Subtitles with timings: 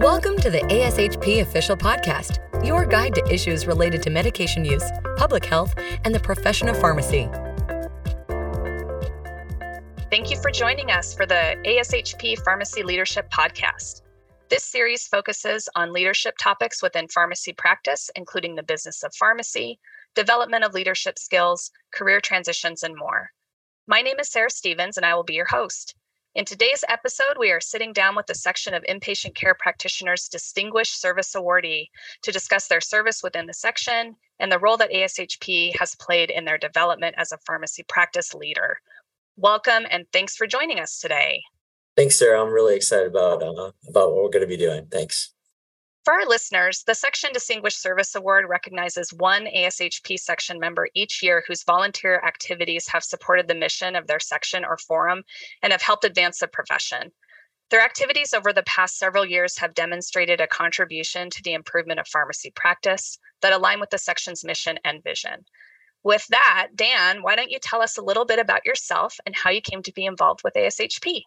[0.00, 4.82] Welcome to the ASHP Official Podcast, your guide to issues related to medication use,
[5.18, 5.74] public health,
[6.06, 7.28] and the profession of pharmacy.
[10.10, 14.00] Thank you for joining us for the ASHP Pharmacy Leadership Podcast.
[14.48, 19.78] This series focuses on leadership topics within pharmacy practice, including the business of pharmacy,
[20.14, 23.32] development of leadership skills, career transitions, and more.
[23.86, 25.94] My name is Sarah Stevens, and I will be your host.
[26.36, 31.00] In today's episode, we are sitting down with the section of inpatient care practitioners Distinguished
[31.00, 31.88] Service Awardee
[32.22, 36.44] to discuss their service within the section and the role that ASHP has played in
[36.44, 38.78] their development as a pharmacy practice leader.
[39.36, 41.42] Welcome and thanks for joining us today.
[41.96, 42.40] Thanks, Sarah.
[42.40, 44.86] I'm really excited about uh, about what we're going to be doing.
[44.86, 45.34] Thanks.
[46.04, 51.44] For our listeners, the Section Distinguished Service Award recognizes one ASHP section member each year
[51.46, 55.24] whose volunteer activities have supported the mission of their section or forum
[55.62, 57.12] and have helped advance the profession.
[57.70, 62.08] Their activities over the past several years have demonstrated a contribution to the improvement of
[62.08, 65.44] pharmacy practice that align with the section's mission and vision.
[66.02, 69.50] With that, Dan, why don't you tell us a little bit about yourself and how
[69.50, 71.24] you came to be involved with ASHP?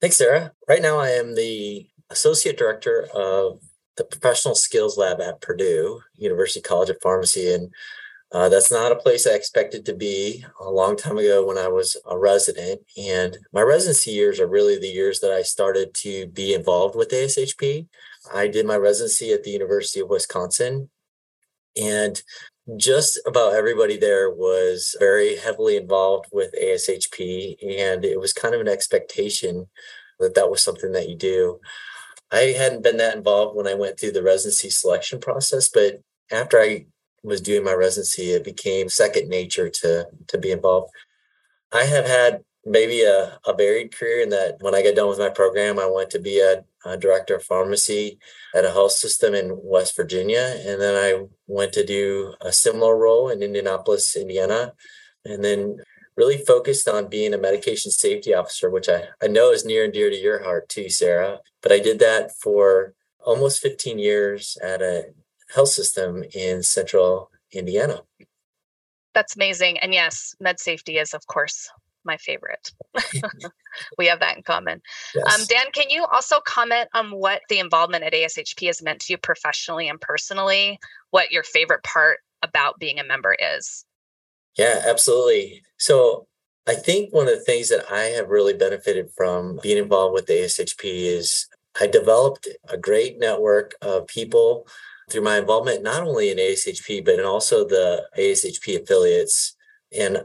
[0.00, 0.52] Thanks, Sarah.
[0.68, 3.60] Right now, I am the Associate Director of
[3.98, 7.52] the professional skills lab at Purdue University College of Pharmacy.
[7.52, 7.70] And
[8.30, 11.68] uh, that's not a place I expected to be a long time ago when I
[11.68, 12.80] was a resident.
[12.96, 17.10] And my residency years are really the years that I started to be involved with
[17.10, 17.86] ASHP.
[18.32, 20.90] I did my residency at the University of Wisconsin.
[21.80, 22.22] And
[22.76, 27.56] just about everybody there was very heavily involved with ASHP.
[27.78, 29.68] And it was kind of an expectation
[30.18, 31.60] that that was something that you do.
[32.30, 36.60] I hadn't been that involved when I went through the residency selection process, but after
[36.60, 36.86] I
[37.22, 40.90] was doing my residency, it became second nature to to be involved.
[41.72, 45.18] I have had maybe a, a varied career in that when I got done with
[45.18, 48.18] my program, I went to be a, a director of pharmacy
[48.54, 50.60] at a health system in West Virginia.
[50.66, 54.74] And then I went to do a similar role in Indianapolis, Indiana.
[55.24, 55.78] And then
[56.18, 59.92] really focused on being a medication safety officer, which I, I know is near and
[59.92, 61.38] dear to your heart too, Sarah.
[61.62, 65.04] But I did that for almost 15 years at a
[65.54, 68.02] health system in central Indiana.
[69.14, 69.78] That's amazing.
[69.78, 71.70] And yes, med safety is, of course,
[72.04, 72.72] my favorite.
[73.98, 74.82] we have that in common.
[75.14, 75.40] Yes.
[75.40, 79.12] Um, Dan, can you also comment on what the involvement at ASHP has meant to
[79.12, 80.80] you professionally and personally?
[81.10, 83.84] What your favorite part about being a member is?
[84.58, 85.62] Yeah, absolutely.
[85.78, 86.26] So
[86.66, 90.26] I think one of the things that I have really benefited from being involved with
[90.26, 91.46] the ASHP is
[91.80, 94.66] I developed a great network of people
[95.08, 99.56] through my involvement, not only in ASHP, but in also the ASHP affiliates.
[99.96, 100.24] And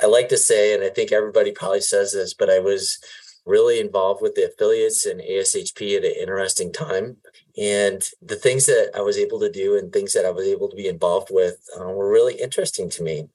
[0.00, 2.98] I like to say, and I think everybody probably says this, but I was
[3.44, 7.16] really involved with the affiliates and ASHP at an interesting time.
[7.58, 10.70] And the things that I was able to do and things that I was able
[10.70, 13.28] to be involved with uh, were really interesting to me.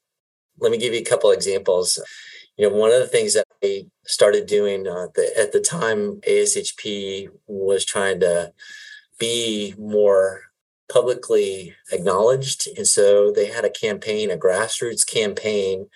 [0.59, 1.99] Let me give you a couple examples.
[2.57, 6.21] You know, one of the things that I started doing uh, the, at the time,
[6.21, 8.53] ASHP was trying to
[9.19, 10.41] be more
[10.91, 12.67] publicly acknowledged.
[12.77, 15.87] And so they had a campaign, a grassroots campaign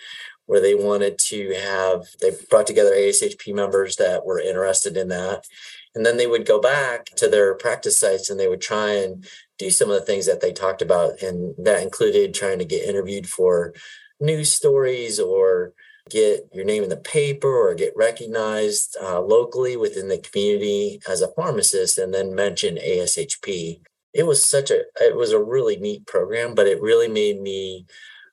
[0.45, 5.45] where they wanted to have, they brought together ASHP members that were interested in that.
[5.93, 9.25] And then they would go back to their practice sites and they would try and
[9.57, 11.21] do some of the things that they talked about.
[11.21, 13.73] And that included trying to get interviewed for
[14.19, 15.73] news stories or
[16.09, 21.21] get your name in the paper or get recognized uh, locally within the community as
[21.21, 23.81] a pharmacist and then mention ASHP.
[24.13, 27.85] It was such a it was a really neat program, but it really made me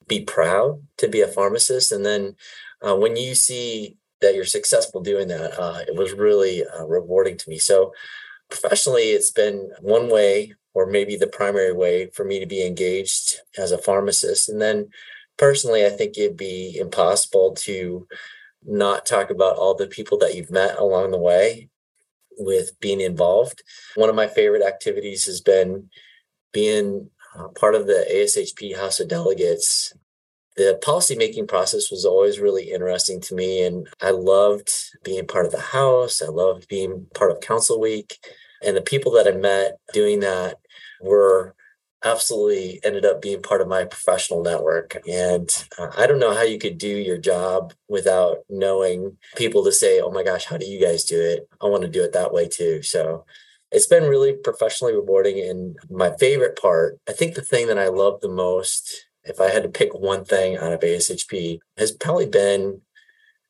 [0.09, 1.93] be proud to be a pharmacist.
[1.93, 2.37] And then
[2.87, 7.37] uh, when you see that you're successful doing that, uh, it was really uh, rewarding
[7.37, 7.59] to me.
[7.59, 7.93] So
[8.49, 13.37] professionally, it's been one way or maybe the primary way for me to be engaged
[13.59, 14.49] as a pharmacist.
[14.49, 14.89] And then
[15.37, 18.07] personally, I think it'd be impossible to
[18.65, 21.69] not talk about all the people that you've met along the way
[22.39, 23.63] with being involved.
[23.95, 25.89] One of my favorite activities has been
[26.53, 29.93] being uh, part of the ASHP House of Delegates.
[30.57, 34.71] The policymaking process was always really interesting to me, and I loved
[35.05, 36.23] being part of the House.
[36.23, 38.19] I loved being part of Council Week.
[38.63, 40.57] And the people that I met doing that
[41.01, 41.55] were
[42.07, 44.97] absolutely ended up being part of my professional network.
[45.09, 49.73] And uh, I don't know how you could do your job without knowing people to
[49.73, 51.49] say, oh my gosh, how do you guys do it?
[51.61, 52.83] I want to do it that way too.
[52.83, 53.25] So
[53.73, 55.41] it's been really professionally rewarding.
[55.41, 59.51] And my favorite part, I think the thing that I love the most, if I
[59.51, 62.83] had to pick one thing out of ASHP, has probably been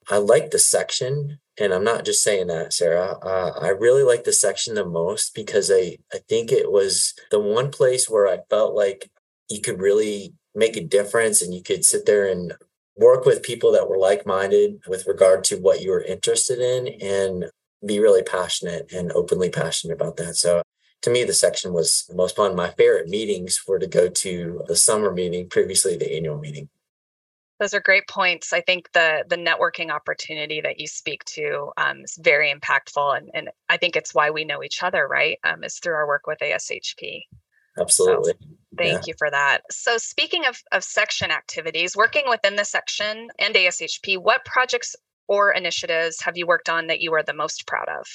[0.09, 3.19] I like the section and I'm not just saying that, Sarah.
[3.23, 7.41] Uh, I really like the section the most because I I think it was the
[7.41, 9.11] one place where I felt like
[9.49, 12.55] you could really make a difference and you could sit there and
[12.97, 17.51] work with people that were like-minded with regard to what you were interested in and
[17.87, 20.35] be really passionate and openly passionate about that.
[20.37, 20.63] So
[21.03, 22.57] to me, the section was the most fun.
[22.57, 26.69] My favorite meetings were to go to the summer meeting, previously the annual meeting.
[27.59, 28.53] Those are great points.
[28.53, 33.31] I think the the networking opportunity that you speak to um, is very impactful, and,
[33.33, 35.39] and I think it's why we know each other, right?
[35.43, 37.23] Um, is through our work with ASHP.
[37.79, 38.33] Absolutely.
[38.33, 39.03] So, thank yeah.
[39.07, 39.61] you for that.
[39.71, 44.97] So, speaking of, of section activities, working within the section and ASHP, what projects
[45.29, 48.07] or initiatives have you worked on that you are the most proud of?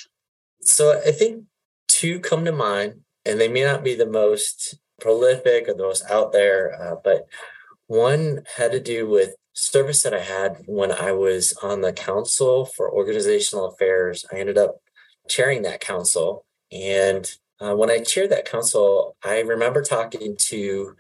[0.62, 1.46] So, I think
[1.88, 6.10] two come to mind, and they may not be the most prolific or the most
[6.10, 7.28] out there, uh, but
[7.92, 12.64] one had to do with service that I had when I was on the Council
[12.64, 14.26] for Organizational Affairs.
[14.32, 14.78] I ended up
[15.28, 16.46] chairing that council.
[16.72, 17.30] And
[17.60, 20.96] uh, when I chaired that council, I remember talking to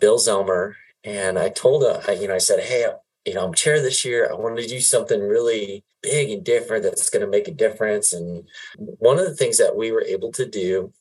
[0.00, 2.86] Bill Zellmer, and I told him, I, you know, I said, "Hey,
[3.26, 4.30] you know, I'm chair this year.
[4.30, 8.12] I want to do something really big and different that's going to make a difference."
[8.12, 8.48] And
[8.78, 10.92] one of the things that we were able to do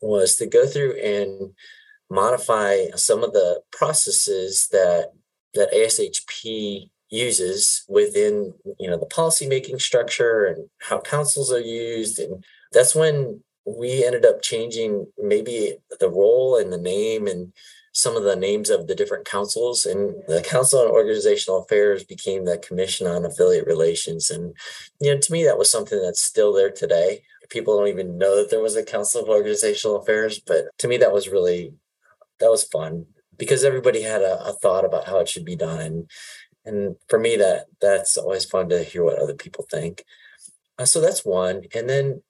[0.00, 1.52] was to go through and
[2.10, 5.12] modify some of the processes that
[5.54, 12.18] that ASHP uses within you know the policy making structure and how councils are used.
[12.18, 17.52] And that's when we ended up changing maybe the role and the name and
[17.92, 19.84] some of the names of the different councils.
[19.84, 24.30] And the council on organizational affairs became the commission on affiliate relations.
[24.30, 24.54] And
[25.00, 27.22] you know to me that was something that's still there today.
[27.48, 30.98] People don't even know that there was a council of organizational affairs but to me
[30.98, 31.72] that was really
[32.40, 33.06] that was fun
[33.36, 36.10] because everybody had a, a thought about how it should be done and
[36.64, 40.04] and for me that that's always fun to hear what other people think.
[40.78, 42.22] Uh, so that's one and then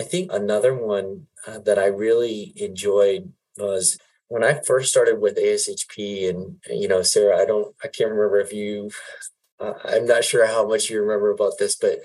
[0.00, 5.36] i think another one uh, that i really enjoyed was when i first started with
[5.36, 8.90] ashp and you know sarah i don't i can't remember if you
[9.60, 11.98] uh, i'm not sure how much you remember about this but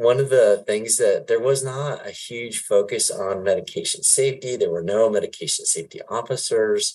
[0.00, 4.56] one of the things that there was not a huge focus on medication safety.
[4.56, 6.94] There were no medication safety officers.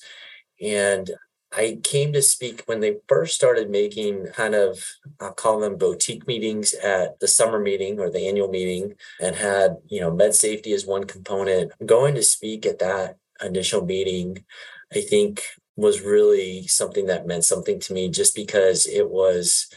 [0.59, 1.11] And
[1.55, 4.83] I came to speak when they first started making kind of,
[5.19, 9.77] I'll call them boutique meetings at the summer meeting or the annual meeting and had,
[9.85, 11.73] you know, med safety as one component.
[11.85, 14.43] Going to speak at that initial meeting,
[14.91, 15.43] I think
[15.75, 19.67] was really something that meant something to me just because it was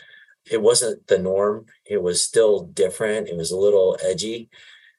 [0.50, 1.66] it wasn't the norm.
[1.88, 3.28] It was still different.
[3.28, 4.50] It was a little edgy.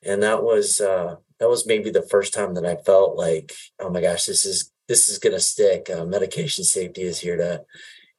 [0.04, 3.90] And that was uh that was maybe the first time that I felt like, oh
[3.90, 5.90] my gosh, this is this is gonna stick.
[5.90, 7.64] Uh, medication safety is here to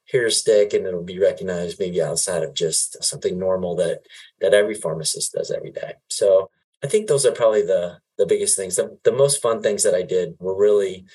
[0.05, 4.01] here to stick and it'll be recognized maybe outside of just something normal that
[4.41, 5.93] that every pharmacist does every day.
[6.09, 6.49] So
[6.83, 8.75] I think those are probably the the biggest things.
[8.75, 11.05] The, the most fun things that I did were really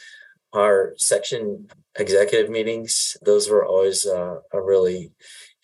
[0.52, 1.68] our section
[1.98, 3.16] executive meetings.
[3.22, 5.12] Those were always uh, a really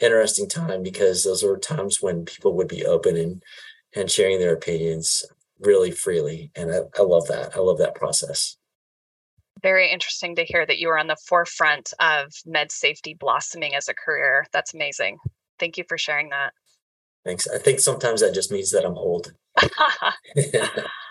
[0.03, 3.43] interesting time because those were times when people would be open and
[3.95, 5.23] and sharing their opinions
[5.61, 7.57] really freely and I, I love that.
[7.57, 8.57] I love that process.
[9.63, 13.89] Very interesting to hear that you were on the forefront of med safety blossoming as
[13.89, 14.47] a career.
[14.53, 15.19] That's amazing.
[15.61, 16.53] Thank you for sharing that.
[17.25, 17.47] Thanks.
[17.47, 19.33] I think sometimes that just means that i'm old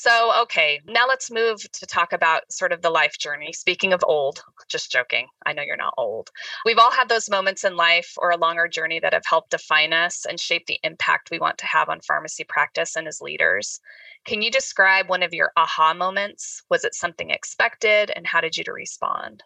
[0.00, 3.52] So, okay, now let's move to talk about sort of the life journey.
[3.52, 6.30] Speaking of old, just joking, I know you're not old.
[6.64, 9.92] We've all had those moments in life or a longer journey that have helped define
[9.92, 13.80] us and shape the impact we want to have on pharmacy practice and as leaders.
[14.24, 16.62] Can you describe one of your aha moments?
[16.70, 19.42] Was it something expected and how did you respond?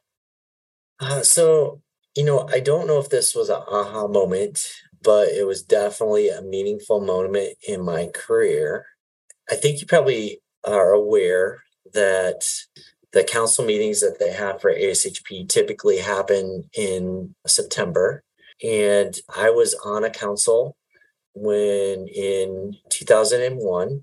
[1.00, 1.80] Uh, so,
[2.14, 4.68] you know, I don't know if this was an aha moment,
[5.02, 8.85] but it was definitely a meaningful moment in my career.
[9.50, 12.45] I think you probably are aware that
[13.12, 18.23] the council meetings that they have for ASHP typically happen in September.
[18.62, 20.76] And I was on a council
[21.35, 24.02] when in 2001.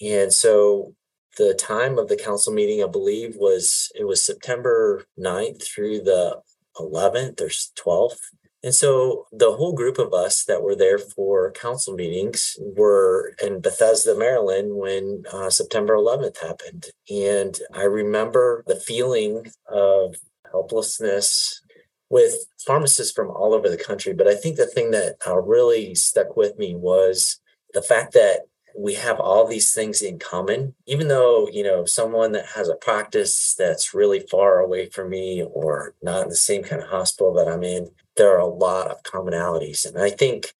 [0.00, 0.94] And so
[1.38, 6.40] the time of the council meeting, I believe, was it was September 9th through the
[6.76, 8.20] 11th or 12th.
[8.64, 13.60] And so the whole group of us that were there for council meetings were in
[13.60, 16.86] Bethesda, Maryland when uh, September 11th happened.
[17.10, 20.14] And I remember the feeling of
[20.50, 21.60] helplessness
[22.08, 24.12] with pharmacists from all over the country.
[24.12, 27.40] But I think the thing that uh, really stuck with me was
[27.74, 28.42] the fact that
[28.78, 32.76] we have all these things in common even though you know someone that has a
[32.76, 37.34] practice that's really far away from me or not in the same kind of hospital
[37.34, 40.52] that i'm in there are a lot of commonalities and i think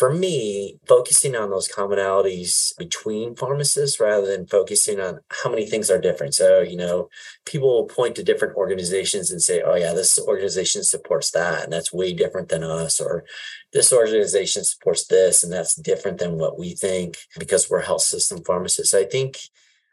[0.00, 5.90] for me, focusing on those commonalities between pharmacists rather than focusing on how many things
[5.90, 6.34] are different.
[6.34, 7.08] So, you know,
[7.44, 11.72] people will point to different organizations and say, oh, yeah, this organization supports that, and
[11.72, 12.98] that's way different than us.
[12.98, 13.24] Or
[13.74, 18.42] this organization supports this, and that's different than what we think because we're health system
[18.42, 18.94] pharmacists.
[18.94, 19.38] I think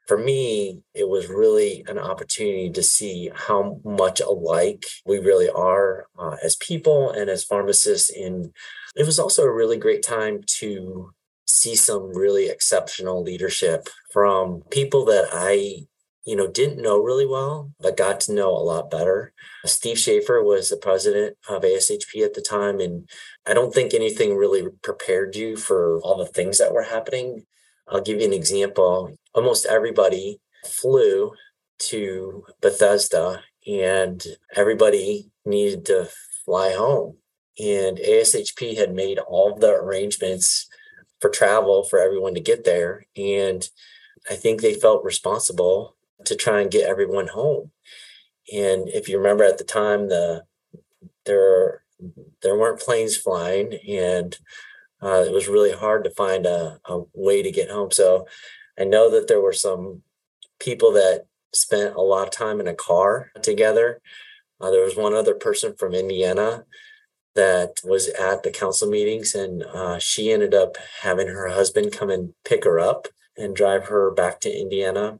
[0.07, 6.07] for me, it was really an opportunity to see how much alike we really are
[6.17, 8.53] uh, as people and as pharmacists And
[8.95, 11.11] it was also a really great time to
[11.45, 15.87] see some really exceptional leadership from people that I,
[16.25, 19.33] you know, didn't know really well, but got to know a lot better.
[19.65, 22.79] Steve Sheaffer was the president of ASHP at the time.
[22.79, 23.09] And
[23.45, 27.45] I don't think anything really prepared you for all the things that were happening.
[27.89, 29.15] I'll give you an example.
[29.37, 31.31] Almost everybody flew
[31.77, 34.25] to Bethesda and
[34.55, 36.09] everybody needed to
[36.43, 37.17] fly home
[37.59, 40.67] and ASHP had made all the arrangements
[41.19, 43.05] for travel for everyone to get there.
[43.15, 43.67] And
[44.29, 47.71] I think they felt responsible to try and get everyone home.
[48.53, 50.45] And if you remember at the time, the
[51.25, 51.83] there
[52.41, 54.37] there weren't planes flying, and
[55.01, 57.91] uh, it was really hard to find a, a way to get home.
[57.91, 58.27] So
[58.79, 60.03] I know that there were some
[60.59, 64.01] people that spent a lot of time in a car together.
[64.59, 66.65] Uh, there was one other person from Indiana
[67.35, 72.09] that was at the council meetings, and uh, she ended up having her husband come
[72.09, 73.07] and pick her up
[73.37, 75.19] and drive her back to Indiana.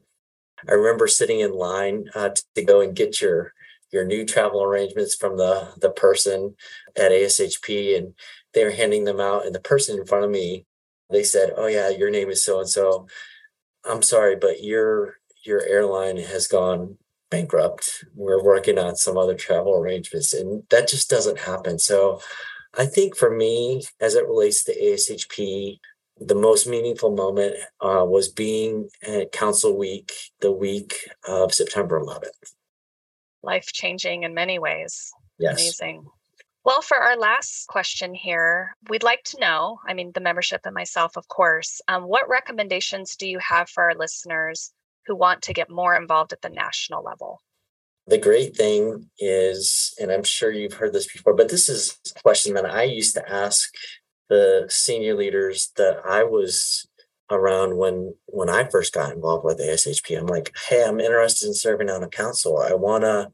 [0.68, 3.52] I remember sitting in line uh, to go and get your
[3.90, 6.56] your new travel arrangements from the the person
[6.96, 8.14] at ASHP, and
[8.54, 9.46] they were handing them out.
[9.46, 10.66] And the person in front of me,
[11.10, 13.06] they said, "Oh yeah, your name is so and so.
[13.84, 16.98] I'm sorry, but your your airline has gone
[17.30, 18.04] bankrupt.
[18.14, 21.78] We're working on some other travel arrangements, and that just doesn't happen.
[21.78, 22.20] So,
[22.76, 25.78] I think for me, as it relates to ASHP,
[26.20, 32.54] the most meaningful moment uh, was being at Council Week, the week of September 11th.
[33.42, 35.12] Life changing in many ways.
[35.38, 35.60] Yes.
[35.60, 36.06] Amazing.
[36.68, 40.74] Well, for our last question here, we'd like to know I mean, the membership and
[40.74, 44.70] myself, of course, um, what recommendations do you have for our listeners
[45.06, 47.40] who want to get more involved at the national level?
[48.06, 52.20] The great thing is, and I'm sure you've heard this before, but this is a
[52.20, 53.70] question that I used to ask
[54.28, 56.86] the senior leaders that I was
[57.30, 60.18] around when when I first got involved with ASHP.
[60.18, 62.58] I'm like, hey, I'm interested in serving on a council.
[62.58, 63.32] I want to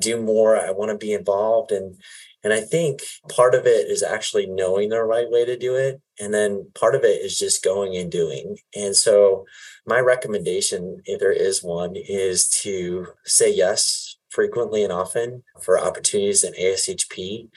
[0.00, 0.56] do more.
[0.56, 1.96] I want to be involved, and
[2.44, 6.00] and I think part of it is actually knowing the right way to do it.
[6.20, 8.58] And then part of it is just going and doing.
[8.74, 9.44] And so,
[9.86, 16.44] my recommendation, if there is one, is to say yes frequently and often for opportunities
[16.44, 17.48] in ASHP.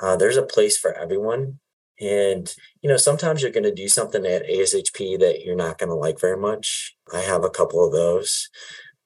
[0.00, 1.58] Uh, there's a place for everyone.
[2.00, 5.90] And, you know, sometimes you're going to do something at ASHP that you're not going
[5.90, 6.96] to like very much.
[7.12, 8.48] I have a couple of those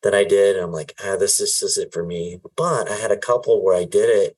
[0.03, 0.57] that I did.
[0.57, 2.39] And I'm like, ah, this, this is it for me.
[2.57, 4.37] But I had a couple where I did it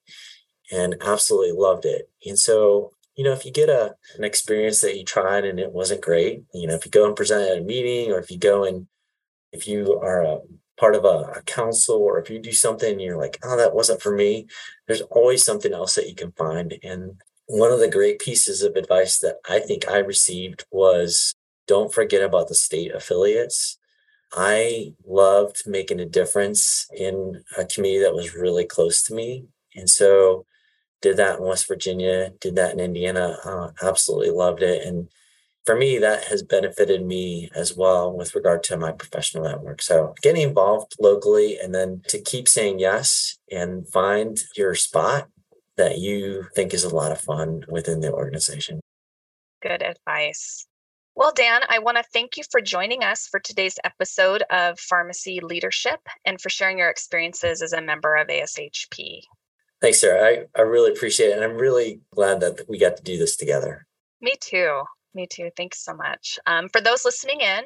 [0.71, 2.11] and absolutely loved it.
[2.25, 5.73] And so, you know, if you get a an experience that you tried and it
[5.73, 8.39] wasn't great, you know, if you go and present at a meeting or if you
[8.39, 8.87] go and
[9.53, 10.39] if you are a
[10.79, 13.75] part of a, a council or if you do something and you're like, oh, that
[13.75, 14.47] wasn't for me,
[14.87, 16.75] there's always something else that you can find.
[16.83, 21.35] And one of the great pieces of advice that I think I received was
[21.67, 23.77] don't forget about the state affiliates.
[24.33, 29.47] I loved making a difference in a community that was really close to me.
[29.75, 30.47] And so
[31.03, 33.37] did that in West Virginia, did that in Indiana.
[33.45, 34.87] Uh, absolutely loved it.
[34.87, 35.09] And
[35.65, 39.83] for me, that has benefited me as well with regard to my professional network.
[39.83, 45.29] So getting involved locally and then to keep saying yes and find your spot
[45.77, 48.81] that you think is a lot of fun within the organization.
[49.63, 50.67] Good advice.
[51.15, 55.41] Well, Dan, I want to thank you for joining us for today's episode of Pharmacy
[55.41, 59.21] Leadership and for sharing your experiences as a member of ASHP.
[59.81, 60.25] Thanks, Sarah.
[60.25, 61.37] I, I really appreciate it.
[61.37, 63.87] And I'm really glad that we got to do this together.
[64.21, 64.83] Me too.
[65.15, 65.51] Me too.
[65.57, 66.39] Thanks so much.
[66.47, 67.65] Um, for those listening in,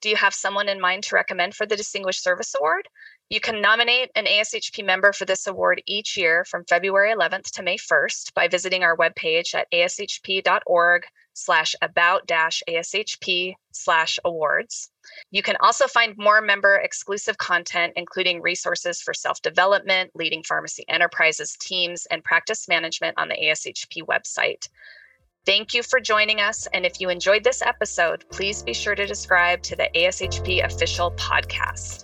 [0.00, 2.88] do you have someone in mind to recommend for the Distinguished Service Award?
[3.34, 7.64] You can nominate an ASHP member for this award each year from February 11th to
[7.64, 14.88] May 1st by visiting our webpage at ashp.org slash about dash ASHP slash awards.
[15.32, 20.84] You can also find more member exclusive content, including resources for self development, leading pharmacy
[20.88, 24.68] enterprises, teams, and practice management on the ASHP website.
[25.44, 26.68] Thank you for joining us.
[26.72, 31.10] And if you enjoyed this episode, please be sure to subscribe to the ASHP official
[31.16, 32.03] podcast.